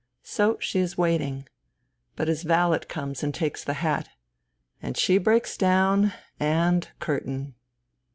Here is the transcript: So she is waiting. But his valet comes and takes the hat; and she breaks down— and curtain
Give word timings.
So 0.23 0.57
she 0.57 0.79
is 0.79 0.97
waiting. 0.97 1.47
But 2.15 2.27
his 2.27 2.41
valet 2.41 2.79
comes 2.89 3.21
and 3.21 3.35
takes 3.35 3.63
the 3.63 3.75
hat; 3.85 4.09
and 4.81 4.97
she 4.97 5.19
breaks 5.19 5.55
down— 5.55 6.11
and 6.39 6.89
curtain 6.99 7.53